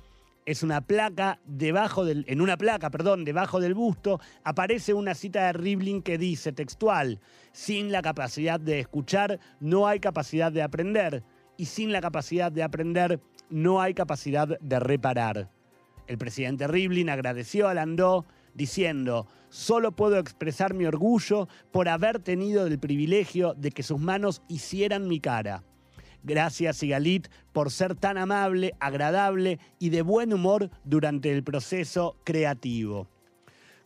es 0.51 0.63
una 0.63 0.81
placa 0.81 1.39
debajo 1.45 2.05
del, 2.05 2.25
en 2.27 2.41
una 2.41 2.57
placa, 2.57 2.91
perdón, 2.91 3.25
debajo 3.25 3.61
del 3.61 3.75
busto 3.75 4.21
aparece 4.43 4.95
una 4.95 5.15
cita 5.15 5.47
de 5.47 5.53
Rivlin 5.53 6.03
que 6.03 6.19
dice 6.19 6.53
textual: 6.53 7.21
sin 7.53 7.93
la 7.93 8.03
capacidad 8.03 8.59
de 8.59 8.81
escuchar 8.81 9.39
no 9.61 9.87
hay 9.87 10.01
capacidad 10.01 10.51
de 10.51 10.63
aprender 10.63 11.23
y 11.61 11.67
sin 11.67 11.93
la 11.93 12.01
capacidad 12.01 12.51
de 12.51 12.63
aprender 12.63 13.21
no 13.51 13.83
hay 13.83 13.93
capacidad 13.93 14.59
de 14.61 14.81
reparar. 14.81 15.51
El 16.07 16.17
presidente 16.17 16.67
Rivlin 16.67 17.11
agradeció 17.11 17.69
a 17.69 17.75
Landó 17.75 18.25
diciendo, 18.55 19.27
solo 19.51 19.93
puedo 19.93 20.19
expresar 20.19 20.73
mi 20.73 20.87
orgullo 20.87 21.49
por 21.71 21.91
haber 21.91 22.19
tenido 22.19 22.67
el 22.67 22.79
privilegio 22.79 23.53
de 23.53 23.73
que 23.73 23.83
sus 23.83 24.01
manos 24.01 24.41
hicieran 24.49 25.07
mi 25.07 25.21
cara. 25.21 25.63
Gracias, 26.23 26.79
Sigalit, 26.79 27.29
por 27.53 27.71
ser 27.71 27.95
tan 27.95 28.17
amable, 28.17 28.73
agradable 28.81 29.59
y 29.79 29.91
de 29.91 30.01
buen 30.01 30.33
humor 30.33 30.71
durante 30.85 31.31
el 31.31 31.45
proceso 31.45 32.17
creativo. 32.25 33.07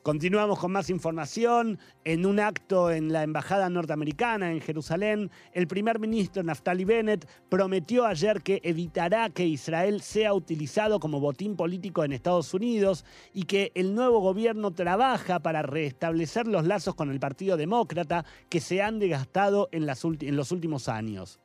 Continuamos 0.05 0.59
con 0.59 0.71
más 0.71 0.91
información. 0.91 1.79
En 2.05 2.27
un 2.27 2.39
acto 2.39 2.91
en 2.91 3.11
la 3.11 3.23
Embajada 3.23 3.71
Norteamericana 3.71 4.53
en 4.53 4.61
Jerusalén, 4.61 5.31
el 5.55 5.67
primer 5.67 5.99
ministro 5.99 6.43
Naftali 6.43 6.85
Bennett 6.85 7.27
prometió 7.49 8.05
ayer 8.05 8.43
que 8.43 8.61
evitará 8.65 9.31
que 9.31 9.47
Israel 9.47 10.03
sea 10.03 10.35
utilizado 10.35 11.01
como 11.01 11.21
botín 11.21 11.57
político 11.57 12.05
en 12.05 12.13
Estados 12.13 12.53
Unidos 12.53 13.07
y 13.33 13.45
que 13.45 13.73
el 13.75 13.95
nuevo 13.95 14.21
gobierno 14.21 14.73
trabaja 14.73 15.41
para 15.41 15.63
restablecer 15.63 16.47
los 16.49 16.67
lazos 16.67 16.95
con 16.95 17.11
el 17.11 17.19
Partido 17.19 17.57
Demócrata 17.57 18.27
que 18.51 18.61
se 18.61 18.83
han 18.83 18.99
desgastado 18.99 19.71
en, 19.73 19.89
en 19.89 20.37
los 20.37 20.53
últimos 20.53 20.91
años. 20.91 21.41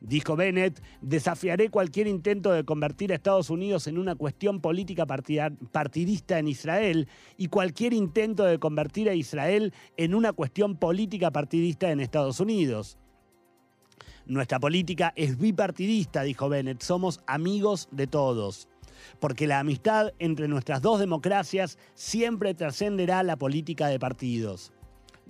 Dijo 0.00 0.34
Bennett, 0.34 0.82
desafiaré 1.02 1.68
cualquier 1.68 2.06
intento 2.06 2.52
de 2.52 2.64
convertir 2.64 3.12
a 3.12 3.16
Estados 3.16 3.50
Unidos 3.50 3.86
en 3.86 3.98
una 3.98 4.14
cuestión 4.14 4.60
política 4.60 5.04
partidista 5.06 6.38
en 6.38 6.48
Israel 6.48 7.06
y 7.36 7.48
cualquier 7.48 7.92
intento 7.92 8.44
de 8.44 8.58
convertir 8.58 9.10
a 9.10 9.14
Israel 9.14 9.74
en 9.98 10.14
una 10.14 10.32
cuestión 10.32 10.76
política 10.76 11.30
partidista 11.30 11.90
en 11.90 12.00
Estados 12.00 12.40
Unidos. 12.40 12.96
Nuestra 14.24 14.58
política 14.58 15.12
es 15.16 15.36
bipartidista, 15.36 16.22
dijo 16.22 16.48
Bennett, 16.48 16.80
somos 16.80 17.20
amigos 17.26 17.88
de 17.92 18.06
todos 18.06 18.68
porque 19.18 19.46
la 19.46 19.58
amistad 19.60 20.12
entre 20.18 20.48
nuestras 20.48 20.82
dos 20.82 21.00
democracias 21.00 21.78
siempre 21.94 22.54
trascenderá 22.54 23.22
la 23.22 23.36
política 23.36 23.88
de 23.88 23.98
partidos. 23.98 24.72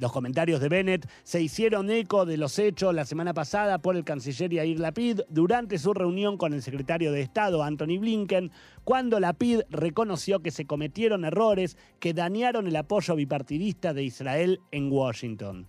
Los 0.00 0.12
comentarios 0.12 0.62
de 0.62 0.71
Bennett 0.71 1.07
se 1.25 1.42
hicieron 1.42 1.90
eco 1.90 2.25
de 2.25 2.38
los 2.38 2.59
hechos 2.59 2.95
la 2.95 3.04
semana 3.04 3.35
pasada 3.35 3.83
por 3.83 3.97
el 3.97 4.04
canciller 4.04 4.50
Yair 4.50 4.80
Lapid 4.80 5.21
durante 5.28 5.76
su 5.76 5.92
reunión 5.92 6.38
con 6.38 6.54
el 6.54 6.62
secretario 6.62 7.12
de 7.12 7.21
Estado 7.21 7.62
Anthony 7.62 7.99
Blinken, 8.00 8.50
cuando 8.83 9.21
Lapid 9.21 9.61
reconoció 9.69 10.40
que 10.40 10.52
se 10.52 10.64
cometieron 10.64 11.26
errores 11.26 11.76
que 11.99 12.14
dañaron 12.14 12.66
el 12.66 12.76
apoyo 12.76 13.14
bipartidista 13.14 13.92
de 13.92 14.04
Israel 14.04 14.61
en 14.71 14.90
Washington. 14.90 15.69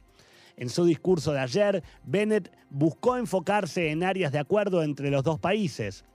En 0.55 0.69
su 0.69 0.85
discurso 0.85 1.33
de 1.33 1.39
ayer, 1.39 1.83
Bennett 2.05 2.53
buscó 2.69 3.17
enfocarse 3.17 3.91
en 3.91 4.01
áreas 4.01 4.31
de 4.31 4.39
acuerdo 4.39 4.81
entre 4.81 5.11
los 5.11 5.25
dos 5.25 5.39
países. 5.39 6.05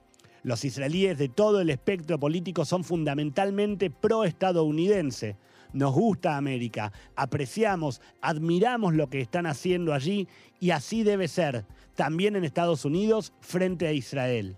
Los 0.47 0.63
israelíes 0.63 1.17
de 1.17 1.27
todo 1.27 1.59
el 1.59 1.69
espectro 1.69 2.17
político 2.17 2.63
son 2.63 2.85
fundamentalmente 2.85 3.89
pro-estadounidense 3.89 5.35
nos 5.73 5.93
gusta 5.93 6.37
América, 6.37 6.93
apreciamos, 7.17 7.99
admiramos 8.21 8.93
lo 8.93 9.09
que 9.09 9.19
están 9.19 9.45
haciendo 9.45 9.93
allí 9.93 10.29
y 10.61 10.69
así 10.69 11.03
debe 11.03 11.27
ser, 11.27 11.65
también 11.95 12.37
en 12.37 12.45
Estados 12.45 12.85
Unidos 12.85 13.33
frente 13.41 13.87
a 13.87 13.91
Israel. 13.91 14.55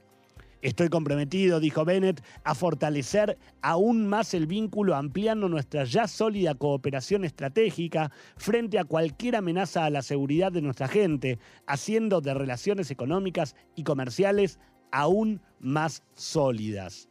Estoy 0.62 0.90
comprometido, 0.90 1.60
dijo 1.60 1.84
Bennett, 1.86 2.22
a 2.44 2.54
fortalecer 2.54 3.40
aún 3.64 4.08
más 4.08 4.36
el 4.36 4.46
vínculo 4.46 4.94
ampliando 4.94 5.50
nuestra 5.50 5.86
ya 5.86 6.08
sólida 6.08 6.54
cooperación 6.54 7.26
estratégica 7.26 8.12
frente 8.38 8.78
a 8.78 8.86
cualquier 8.86 9.38
amenaza 9.38 9.86
a 9.86 9.90
la 9.90 10.04
seguridad 10.04 10.52
de 10.52 10.62
nuestra 10.62 10.88
gente, 10.88 11.40
haciendo 11.66 12.22
de 12.22 12.36
relaciones 12.36 12.92
económicas 12.92 13.56
y 13.76 13.84
comerciales 13.84 14.60
aún 14.92 15.42
más 15.60 16.04
sólidas. 16.16 17.10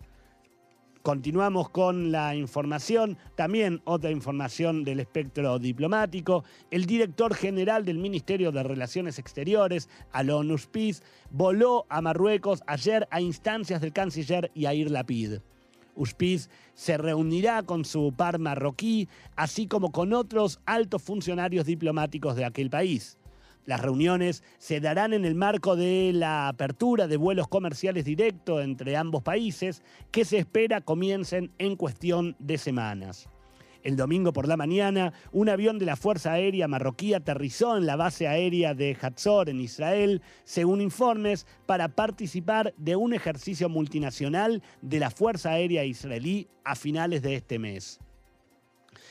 Continuamos 1.02 1.70
con 1.70 2.12
la 2.12 2.34
información, 2.34 3.16
también 3.34 3.80
otra 3.84 4.10
información 4.10 4.84
del 4.84 5.00
espectro 5.00 5.58
diplomático. 5.58 6.44
El 6.70 6.86
director 6.86 7.34
general 7.34 7.84
del 7.84 7.98
Ministerio 7.98 8.52
de 8.52 8.62
Relaciones 8.62 9.18
Exteriores, 9.18 9.88
Alon 10.12 10.50
Uspiz, 10.50 11.02
voló 11.30 11.86
a 11.88 12.02
Marruecos 12.02 12.62
ayer 12.66 13.08
a 13.10 13.20
instancias 13.20 13.80
del 13.80 13.92
canciller 13.92 14.50
Yair 14.54 14.90
Lapid. 14.90 15.38
Uspiz 15.94 16.48
se 16.74 16.96
reunirá 16.96 17.62
con 17.62 17.84
su 17.84 18.12
par 18.16 18.38
marroquí, 18.38 19.08
así 19.36 19.66
como 19.66 19.92
con 19.92 20.12
otros 20.12 20.60
altos 20.66 21.02
funcionarios 21.02 21.66
diplomáticos 21.66 22.36
de 22.36 22.44
aquel 22.44 22.70
país. 22.70 23.17
Las 23.68 23.82
reuniones 23.82 24.42
se 24.56 24.80
darán 24.80 25.12
en 25.12 25.26
el 25.26 25.34
marco 25.34 25.76
de 25.76 26.12
la 26.14 26.48
apertura 26.48 27.06
de 27.06 27.18
vuelos 27.18 27.48
comerciales 27.48 28.06
directos 28.06 28.64
entre 28.64 28.96
ambos 28.96 29.22
países 29.22 29.82
que 30.10 30.24
se 30.24 30.38
espera 30.38 30.80
comiencen 30.80 31.52
en 31.58 31.76
cuestión 31.76 32.34
de 32.38 32.56
semanas. 32.56 33.28
El 33.82 33.96
domingo 33.96 34.32
por 34.32 34.48
la 34.48 34.56
mañana, 34.56 35.12
un 35.32 35.50
avión 35.50 35.78
de 35.78 35.84
la 35.84 35.96
Fuerza 35.96 36.32
Aérea 36.32 36.66
marroquí 36.66 37.12
aterrizó 37.12 37.76
en 37.76 37.84
la 37.84 37.96
base 37.96 38.26
aérea 38.26 38.72
de 38.72 38.96
Hatzor, 38.98 39.50
en 39.50 39.60
Israel, 39.60 40.22
según 40.44 40.80
informes, 40.80 41.46
para 41.66 41.88
participar 41.88 42.72
de 42.78 42.96
un 42.96 43.12
ejercicio 43.12 43.68
multinacional 43.68 44.62
de 44.80 44.98
la 44.98 45.10
Fuerza 45.10 45.50
Aérea 45.50 45.84
israelí 45.84 46.48
a 46.64 46.74
finales 46.74 47.20
de 47.20 47.34
este 47.34 47.58
mes. 47.58 48.00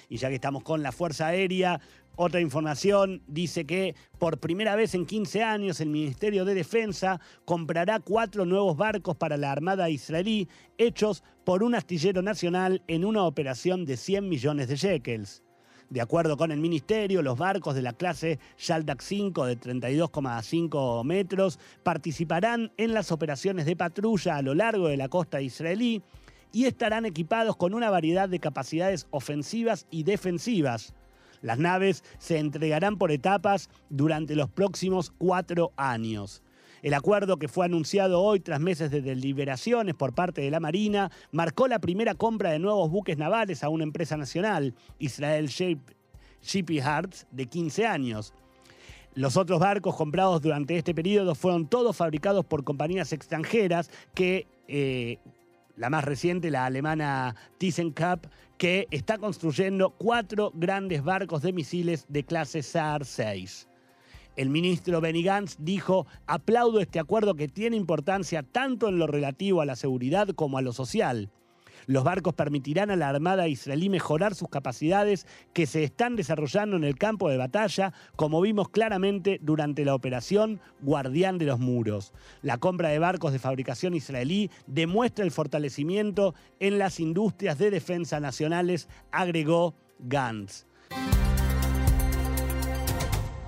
Y 0.10 0.18
ya 0.18 0.30
que 0.30 0.36
estamos 0.36 0.64
con 0.64 0.82
la 0.82 0.92
Fuerza 0.92 1.28
Aérea, 1.28 1.80
otra 2.18 2.42
información 2.42 3.22
dice 3.28 3.66
que 3.66 3.96
por 4.18 4.40
primera 4.40 4.76
vez 4.76 4.96
en 4.96 5.06
15 5.06 5.44
años 5.44 5.80
el 5.80 5.90
Ministerio 5.90 6.46
de 6.46 6.56
Defensa 6.56 7.22
comprará 7.46 8.00
cuatro 8.00 8.44
nuevos 8.44 8.76
barcos 8.76 9.16
para 9.16 9.38
la 9.38 9.52
Armada 9.52 9.92
israelí 9.92 10.50
hechos 10.80 11.24
por 11.46 11.62
un 11.62 11.76
astillero 11.76 12.24
nacional 12.24 12.82
en 12.88 13.06
una 13.06 13.24
operación 13.24 13.86
de 13.86 13.98
100 13.98 14.28
millones 14.28 14.68
de 14.68 14.78
shekels. 14.78 15.44
De 15.92 16.02
acuerdo 16.02 16.38
con 16.38 16.52
el 16.52 16.60
ministerio, 16.60 17.22
los 17.22 17.38
barcos 17.38 17.76
de 17.76 17.84
la 17.84 17.94
clase 17.94 18.40
Shaldak 18.58 19.00
5 19.00 19.46
de 19.46 19.60
32,5 19.60 21.04
metros 21.06 21.60
participarán 21.84 22.72
en 22.78 22.96
las 22.96 23.12
operaciones 23.12 23.68
de 23.68 23.76
patrulla 23.76 24.38
a 24.38 24.42
lo 24.42 24.56
largo 24.56 24.88
de 24.88 24.98
la 24.98 25.08
costa 25.08 25.40
israelí 25.40 26.02
y 26.52 26.66
estarán 26.66 27.06
equipados 27.06 27.56
con 27.58 27.76
una 27.76 27.92
variedad 27.92 28.28
de 28.28 28.40
capacidades 28.40 29.06
ofensivas 29.12 29.86
y 29.92 30.02
defensivas. 30.02 30.96
Las 31.41 31.60
naves 31.60 32.03
se 32.17 32.39
entregarán 32.39 32.98
por 32.98 33.12
etapas 33.12 33.70
durante 33.89 34.36
los 34.36 34.50
próximos 34.50 35.12
cuatro 35.17 35.72
años. 35.77 36.41
El 36.82 36.94
acuerdo 36.94 37.38
que 37.38 37.48
fue 37.48 37.65
anunciado 37.65 38.22
hoy 38.22 38.39
tras 38.39 38.60
meses 38.60 38.91
de 38.91 39.01
deliberaciones 39.01 39.96
por 39.96 40.13
parte 40.13 40.41
de 40.41 40.51
la 40.51 40.60
Marina 40.60 41.12
marcó 41.32 41.67
la 41.67 41.79
primera 41.79 42.13
compra 42.13 42.51
de 42.51 42.60
nuevos 42.60 42.91
buques 42.91 43.17
navales 43.17 43.63
a 43.63 43.70
una 43.70 43.84
empresa 43.84 44.15
nacional, 44.15 44.75
Israel 45.00 45.50
Shipyards, 46.41 47.27
de 47.32 47.46
15 47.48 47.86
años. 47.88 48.34
Los 49.15 49.36
otros 49.36 49.60
barcos 49.60 49.96
comprados 49.96 50.41
durante 50.44 50.77
este 50.77 50.94
periodo 50.94 51.34
fueron 51.34 51.67
todos 51.67 51.98
fabricados 51.98 52.46
por 52.46 52.63
compañías 52.63 53.12
extranjeras 53.13 53.89
que, 54.13 54.46
eh, 54.67 55.17
la 55.78 55.90
más 55.90 56.04
reciente, 56.04 56.52
la 56.52 56.66
alemana 56.66 57.36
ThyssenKrupp, 57.60 58.26
que 58.58 58.88
está 58.92 59.18
construyendo 59.20 59.92
cuatro 59.92 60.52
grandes 60.56 61.04
barcos 61.04 61.44
de 61.44 61.54
misiles 61.54 62.06
de 62.10 62.24
clase 62.24 62.64
SAR 62.64 63.06
6. 63.06 63.68
El 64.36 64.50
ministro 64.50 65.02
Benny 65.02 65.24
Gantz 65.24 65.56
dijo, 65.60 66.06
aplaudo 66.26 66.80
este 66.80 67.00
acuerdo 67.00 67.36
que 67.36 67.48
tiene 67.48 67.76
importancia 67.76 68.44
tanto 68.44 68.90
en 68.90 69.00
lo 69.00 69.08
relativo 69.08 69.62
a 69.62 69.66
la 69.66 69.76
seguridad 69.76 70.30
como 70.30 70.58
a 70.58 70.62
lo 70.62 70.74
social. 70.74 71.32
Los 71.86 72.04
barcos 72.04 72.34
permitirán 72.34 72.92
a 72.92 72.96
la 72.96 73.10
Armada 73.10 73.48
israelí 73.48 73.90
mejorar 73.90 74.36
sus 74.36 74.50
capacidades 74.50 75.28
que 75.54 75.66
se 75.66 75.84
están 75.84 76.16
desarrollando 76.16 76.76
en 76.76 76.84
el 76.84 76.98
campo 76.98 77.30
de 77.30 77.38
batalla, 77.38 77.94
como 78.16 78.42
vimos 78.42 78.70
claramente 78.70 79.40
durante 79.42 79.86
la 79.86 79.96
operación 79.96 80.60
Guardián 80.82 81.38
de 81.38 81.46
los 81.46 81.60
Muros. 81.60 82.14
La 82.42 82.58
compra 82.58 82.90
de 82.90 83.00
barcos 83.00 83.34
de 83.34 83.40
fabricación 83.40 83.94
israelí 83.94 84.50
demuestra 84.66 85.24
el 85.24 85.32
fortalecimiento 85.32 86.34
en 86.60 86.80
las 86.80 87.00
industrias 87.00 87.58
de 87.58 87.72
defensa 87.72 88.20
nacionales, 88.20 88.90
agregó 89.12 89.76
Gantz 90.00 90.66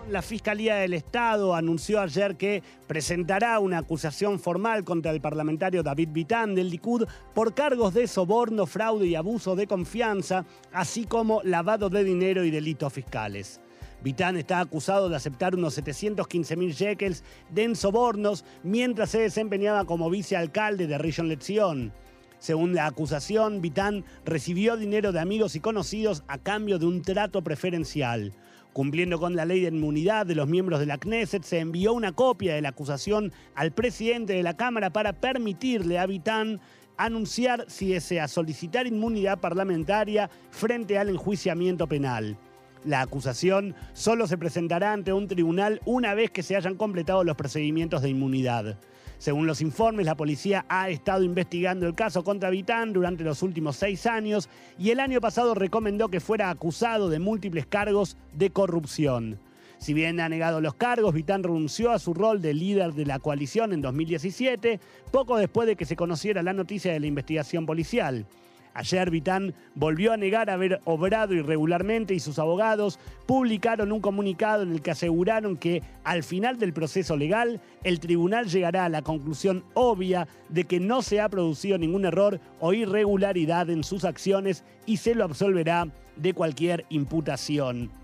la 0.09 0.21
Fiscalía 0.21 0.75
del 0.75 0.93
Estado 0.93 1.53
anunció 1.53 2.01
ayer 2.01 2.35
que 2.35 2.63
presentará 2.87 3.59
una 3.59 3.79
acusación 3.79 4.39
formal 4.39 4.83
contra 4.83 5.11
el 5.11 5.21
parlamentario 5.21 5.83
David 5.83 6.09
Vitán 6.11 6.55
del 6.55 6.69
Likud 6.69 7.05
por 7.33 7.53
cargos 7.53 7.93
de 7.93 8.07
soborno, 8.07 8.65
fraude 8.65 9.07
y 9.07 9.15
abuso 9.15 9.55
de 9.55 9.67
confianza, 9.67 10.45
así 10.73 11.05
como 11.05 11.41
lavado 11.43 11.89
de 11.89 12.03
dinero 12.03 12.43
y 12.43 12.51
delitos 12.51 12.91
fiscales. 12.91 13.61
Vitán 14.01 14.37
está 14.37 14.59
acusado 14.59 15.09
de 15.09 15.15
aceptar 15.15 15.55
unos 15.55 15.73
715 15.75 16.55
mil 16.55 16.73
shekels 16.73 17.23
de 17.49 17.75
sobornos 17.75 18.45
mientras 18.63 19.11
se 19.11 19.19
desempeñaba 19.19 19.85
como 19.85 20.09
vicealcalde 20.09 20.87
de 20.87 20.97
Rishon 20.97 21.27
LeZion. 21.27 21.93
Según 22.39 22.73
la 22.73 22.87
acusación, 22.87 23.61
Vitán 23.61 24.05
recibió 24.23 24.77
dinero 24.77 25.11
de 25.11 25.19
amigos 25.19 25.55
y 25.55 25.59
conocidos 25.59 26.23
a 26.27 26.37
cambio 26.37 26.79
de 26.79 26.85
un 26.85 27.01
trato 27.01 27.43
preferencial. 27.43 28.33
Cumpliendo 28.73 29.19
con 29.19 29.35
la 29.35 29.45
ley 29.45 29.61
de 29.61 29.69
inmunidad 29.69 30.25
de 30.25 30.35
los 30.35 30.47
miembros 30.47 30.79
de 30.79 30.85
la 30.85 30.97
Knesset, 30.97 31.43
se 31.43 31.59
envió 31.59 31.93
una 31.93 32.11
copia 32.11 32.53
de 32.53 32.61
la 32.61 32.69
acusación 32.69 33.33
al 33.55 33.71
presidente 33.71 34.33
de 34.33 34.43
la 34.43 34.55
Cámara 34.55 34.91
para 34.91 35.13
permitirle 35.13 35.97
a 35.97 36.05
Vitán 36.05 36.61
anunciar 36.97 37.65
si 37.67 37.89
desea 37.89 38.27
solicitar 38.27 38.85
inmunidad 38.85 39.39
parlamentaria 39.39 40.29
frente 40.51 40.97
al 40.97 41.09
enjuiciamiento 41.09 41.87
penal. 41.87 42.37
La 42.85 43.01
acusación 43.01 43.75
solo 43.93 44.25
se 44.25 44.37
presentará 44.37 44.93
ante 44.93 45.11
un 45.11 45.27
tribunal 45.27 45.81
una 45.85 46.13
vez 46.13 46.31
que 46.31 46.43
se 46.43 46.55
hayan 46.55 46.75
completado 46.75 47.25
los 47.25 47.35
procedimientos 47.35 48.01
de 48.01 48.09
inmunidad. 48.09 48.77
Según 49.17 49.47
los 49.47 49.59
informes, 49.59 50.05
la 50.05 50.15
policía 50.15 50.65
ha 50.69 50.89
estado 50.89 51.23
investigando 51.23 51.85
el 51.85 51.93
caso 51.93 52.23
contra 52.23 52.49
Vitán 52.49 52.93
durante 52.93 53.25
los 53.25 53.43
últimos 53.43 53.75
seis 53.75 54.05
años 54.05 54.47
y 54.77 54.91
el 54.91 55.01
año 55.01 55.19
pasado 55.19 55.55
recomendó 55.55 56.07
que 56.07 56.21
fuera 56.21 56.49
acusado 56.49 57.09
de 57.09 57.19
múltiples 57.19 57.65
cargos 57.65 58.15
de 58.33 58.49
corrupción. 58.51 59.39
Si 59.77 59.93
bien 59.93 60.21
ha 60.21 60.29
negado 60.29 60.61
los 60.61 60.75
cargos, 60.75 61.13
Vitán 61.13 61.43
renunció 61.43 61.91
a 61.91 61.99
su 61.99 62.13
rol 62.13 62.41
de 62.41 62.53
líder 62.53 62.93
de 62.93 63.05
la 63.05 63.19
coalición 63.19 63.73
en 63.73 63.81
2017, 63.81 64.79
poco 65.11 65.37
después 65.37 65.67
de 65.67 65.75
que 65.75 65.85
se 65.85 65.97
conociera 65.97 66.41
la 66.41 66.53
noticia 66.53 66.93
de 66.93 67.01
la 67.01 67.07
investigación 67.07 67.65
policial. 67.65 68.25
Ayer 68.73 69.09
Vitán 69.09 69.53
volvió 69.75 70.13
a 70.13 70.17
negar 70.17 70.49
haber 70.49 70.81
obrado 70.85 71.33
irregularmente 71.33 72.13
y 72.13 72.19
sus 72.19 72.39
abogados 72.39 72.99
publicaron 73.25 73.91
un 73.91 73.99
comunicado 73.99 74.63
en 74.63 74.71
el 74.71 74.81
que 74.81 74.91
aseguraron 74.91 75.57
que 75.57 75.83
al 76.03 76.23
final 76.23 76.57
del 76.57 76.73
proceso 76.73 77.17
legal 77.17 77.61
el 77.83 77.99
tribunal 77.99 78.47
llegará 78.47 78.85
a 78.85 78.89
la 78.89 79.01
conclusión 79.01 79.63
obvia 79.73 80.27
de 80.49 80.65
que 80.65 80.79
no 80.79 81.01
se 81.01 81.19
ha 81.19 81.29
producido 81.29 81.77
ningún 81.77 82.05
error 82.05 82.39
o 82.59 82.73
irregularidad 82.73 83.69
en 83.69 83.83
sus 83.83 84.05
acciones 84.05 84.63
y 84.85 84.97
se 84.97 85.15
lo 85.15 85.23
absolverá 85.23 85.87
de 86.15 86.33
cualquier 86.33 86.85
imputación 86.89 87.98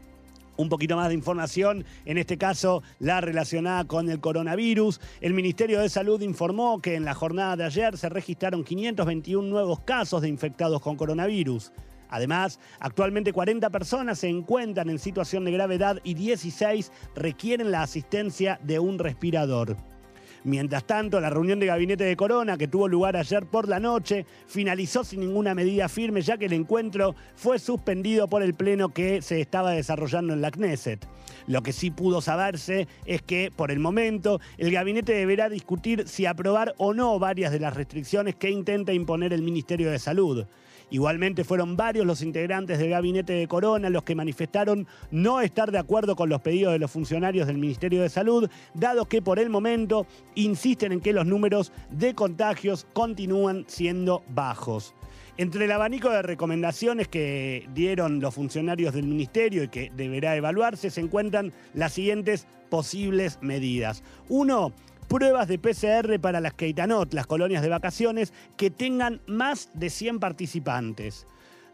un 0.57 0.69
poquito 0.69 0.95
más 0.95 1.09
de 1.09 1.13
información, 1.13 1.85
en 2.05 2.17
este 2.17 2.37
caso 2.37 2.83
la 2.99 3.21
relacionada 3.21 3.85
con 3.85 4.09
el 4.09 4.19
coronavirus. 4.19 4.99
El 5.21 5.33
Ministerio 5.33 5.81
de 5.81 5.89
Salud 5.89 6.21
informó 6.21 6.81
que 6.81 6.95
en 6.95 7.05
la 7.05 7.13
jornada 7.13 7.55
de 7.55 7.65
ayer 7.65 7.97
se 7.97 8.09
registraron 8.09 8.63
521 8.63 9.47
nuevos 9.47 9.79
casos 9.81 10.21
de 10.21 10.29
infectados 10.29 10.81
con 10.81 10.95
coronavirus. 10.95 11.71
Además, 12.09 12.59
actualmente 12.79 13.33
40 13.33 13.69
personas 13.69 14.19
se 14.19 14.29
encuentran 14.29 14.89
en 14.89 14.99
situación 14.99 15.43
de 15.45 15.51
gravedad 15.51 15.99
y 16.03 16.13
16 16.13 16.91
requieren 17.15 17.71
la 17.71 17.81
asistencia 17.81 18.59
de 18.63 18.79
un 18.79 18.99
respirador. 18.99 19.75
Mientras 20.45 20.85
tanto, 20.85 21.19
la 21.19 21.31
reunión 21.31 21.59
de 21.59 21.65
gabinete 21.65 22.03
de 22.03 22.15
Corona, 22.15 22.55
que 22.55 22.67
tuvo 22.67 22.87
lugar 22.87 23.17
ayer 23.17 23.47
por 23.47 23.67
la 23.67 23.79
noche, 23.79 24.27
finalizó 24.45 25.03
sin 25.03 25.21
ninguna 25.21 25.55
medida 25.55 25.89
firme, 25.89 26.21
ya 26.21 26.37
que 26.37 26.45
el 26.45 26.53
encuentro 26.53 27.15
fue 27.35 27.57
suspendido 27.57 28.27
por 28.27 28.43
el 28.43 28.53
pleno 28.53 28.89
que 28.89 29.23
se 29.23 29.41
estaba 29.41 29.71
desarrollando 29.71 30.33
en 30.33 30.41
la 30.41 30.51
Knesset. 30.51 31.03
Lo 31.47 31.63
que 31.63 31.73
sí 31.73 31.89
pudo 31.89 32.21
saberse 32.21 32.87
es 33.07 33.23
que, 33.23 33.51
por 33.55 33.71
el 33.71 33.79
momento, 33.79 34.39
el 34.59 34.71
gabinete 34.71 35.13
deberá 35.13 35.49
discutir 35.49 36.07
si 36.07 36.27
aprobar 36.27 36.75
o 36.77 36.93
no 36.93 37.17
varias 37.17 37.51
de 37.51 37.59
las 37.59 37.73
restricciones 37.73 38.35
que 38.35 38.51
intenta 38.51 38.93
imponer 38.93 39.33
el 39.33 39.41
Ministerio 39.41 39.89
de 39.89 39.97
Salud. 39.97 40.45
Igualmente 40.89 41.43
fueron 41.43 41.75
varios 41.75 42.05
los 42.05 42.21
integrantes 42.21 42.79
del 42.79 42.91
gabinete 42.91 43.33
de 43.33 43.47
Corona 43.47 43.89
los 43.89 44.03
que 44.03 44.15
manifestaron 44.15 44.87
no 45.11 45.41
estar 45.41 45.71
de 45.71 45.79
acuerdo 45.79 46.15
con 46.15 46.29
los 46.29 46.41
pedidos 46.41 46.73
de 46.73 46.79
los 46.79 46.91
funcionarios 46.91 47.47
del 47.47 47.57
Ministerio 47.57 48.01
de 48.01 48.09
Salud, 48.09 48.49
dado 48.73 49.05
que 49.05 49.21
por 49.21 49.39
el 49.39 49.49
momento 49.49 50.05
insisten 50.35 50.91
en 50.91 51.01
que 51.01 51.13
los 51.13 51.25
números 51.25 51.71
de 51.89 52.13
contagios 52.13 52.87
continúan 52.93 53.65
siendo 53.67 54.23
bajos. 54.29 54.93
Entre 55.37 55.65
el 55.65 55.71
abanico 55.71 56.09
de 56.09 56.21
recomendaciones 56.21 57.09
que 57.09 57.67
dieron 57.73 58.21
los 58.21 58.33
funcionarios 58.33 58.93
del 58.93 59.05
ministerio 59.05 59.63
y 59.63 59.67
que 59.67 59.91
deberá 59.93 60.35
evaluarse 60.37 60.89
se 60.89 61.01
encuentran 61.01 61.51
las 61.73 61.91
siguientes 61.91 62.47
posibles 62.69 63.39
medidas. 63.41 64.01
Uno, 64.29 64.71
pruebas 65.05 65.47
de 65.47 65.59
PCR 65.59 66.19
para 66.19 66.41
las 66.41 66.53
Keitanot, 66.53 67.13
las 67.13 67.27
colonias 67.27 67.61
de 67.61 67.69
vacaciones, 67.69 68.33
que 68.57 68.69
tengan 68.69 69.21
más 69.27 69.69
de 69.73 69.89
100 69.89 70.19
participantes. 70.19 71.25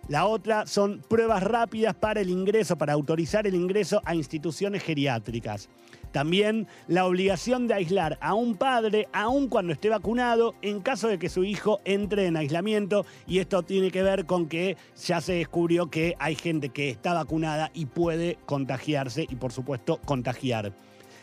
La 0.07 0.25
otra 0.25 0.65
son 0.65 1.03
pruebas 1.07 1.43
rápidas 1.43 1.95
para 1.95 2.21
el 2.21 2.29
ingreso, 2.29 2.77
para 2.77 2.93
autorizar 2.93 3.47
el 3.47 3.55
ingreso 3.55 4.01
a 4.03 4.15
instituciones 4.15 4.83
geriátricas. 4.83 5.69
También 6.11 6.67
la 6.87 7.05
obligación 7.05 7.67
de 7.67 7.75
aislar 7.75 8.17
a 8.19 8.33
un 8.33 8.55
padre, 8.55 9.07
aun 9.13 9.47
cuando 9.47 9.71
esté 9.71 9.87
vacunado, 9.87 10.55
en 10.61 10.81
caso 10.81 11.07
de 11.07 11.17
que 11.17 11.29
su 11.29 11.45
hijo 11.45 11.79
entre 11.85 12.25
en 12.25 12.35
aislamiento. 12.35 13.05
Y 13.27 13.39
esto 13.39 13.63
tiene 13.63 13.91
que 13.91 14.03
ver 14.03 14.25
con 14.25 14.47
que 14.47 14.75
ya 15.05 15.21
se 15.21 15.33
descubrió 15.33 15.89
que 15.89 16.15
hay 16.19 16.35
gente 16.35 16.69
que 16.69 16.89
está 16.89 17.13
vacunada 17.13 17.71
y 17.73 17.85
puede 17.85 18.37
contagiarse 18.45 19.25
y 19.29 19.35
por 19.35 19.53
supuesto 19.53 20.01
contagiar. 20.03 20.73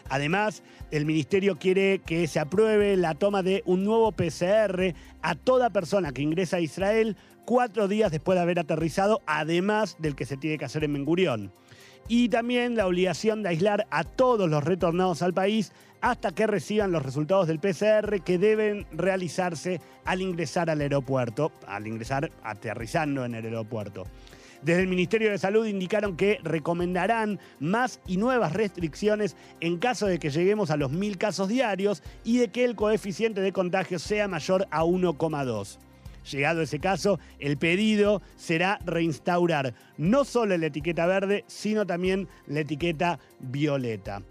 Además, 0.08 0.62
el 0.90 1.04
ministerio 1.04 1.58
quiere 1.58 2.00
que 2.04 2.26
se 2.26 2.40
apruebe 2.40 2.96
la 2.96 3.14
toma 3.14 3.42
de 3.42 3.62
un 3.66 3.84
nuevo 3.84 4.12
PCR 4.12 4.94
a 5.22 5.34
toda 5.34 5.70
persona 5.70 6.12
que 6.12 6.22
ingresa 6.22 6.56
a 6.56 6.60
Israel 6.60 7.16
cuatro 7.44 7.88
días 7.88 8.10
después 8.10 8.36
de 8.36 8.42
haber 8.42 8.58
aterrizado, 8.58 9.22
además 9.26 9.96
del 9.98 10.14
que 10.14 10.26
se 10.26 10.36
tiene 10.36 10.58
que 10.58 10.64
hacer 10.64 10.84
en 10.84 10.92
Mengurión. 10.92 11.52
Y 12.06 12.30
también 12.30 12.74
la 12.74 12.86
obligación 12.86 13.42
de 13.42 13.50
aislar 13.50 13.86
a 13.90 14.04
todos 14.04 14.48
los 14.48 14.64
retornados 14.64 15.20
al 15.20 15.34
país 15.34 15.72
hasta 16.00 16.32
que 16.32 16.46
reciban 16.46 16.92
los 16.92 17.02
resultados 17.02 17.48
del 17.48 17.58
PCR 17.58 18.22
que 18.24 18.38
deben 18.38 18.86
realizarse 18.92 19.80
al 20.04 20.22
ingresar 20.22 20.70
al 20.70 20.80
aeropuerto, 20.80 21.52
al 21.66 21.86
ingresar 21.86 22.30
aterrizando 22.42 23.24
en 23.24 23.34
el 23.34 23.44
aeropuerto. 23.44 24.06
Desde 24.62 24.82
el 24.82 24.88
Ministerio 24.88 25.30
de 25.30 25.38
Salud 25.38 25.66
indicaron 25.66 26.16
que 26.16 26.40
recomendarán 26.42 27.38
más 27.60 28.00
y 28.06 28.16
nuevas 28.16 28.52
restricciones 28.52 29.36
en 29.60 29.78
caso 29.78 30.06
de 30.06 30.18
que 30.18 30.30
lleguemos 30.30 30.70
a 30.70 30.76
los 30.76 30.90
mil 30.90 31.16
casos 31.16 31.48
diarios 31.48 32.02
y 32.24 32.38
de 32.38 32.48
que 32.48 32.64
el 32.64 32.74
coeficiente 32.74 33.40
de 33.40 33.52
contagio 33.52 33.98
sea 33.98 34.26
mayor 34.26 34.66
a 34.70 34.84
1,2. 34.84 35.78
Llegado 36.30 36.60
ese 36.60 36.78
caso, 36.78 37.18
el 37.38 37.56
pedido 37.56 38.20
será 38.36 38.78
reinstaurar 38.84 39.74
no 39.96 40.24
solo 40.24 40.56
la 40.58 40.66
etiqueta 40.66 41.06
verde, 41.06 41.44
sino 41.46 41.86
también 41.86 42.28
la 42.46 42.60
etiqueta 42.60 43.18
violeta. 43.38 44.22